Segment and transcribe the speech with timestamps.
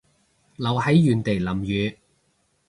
[0.55, 1.99] 留喺原地淋雨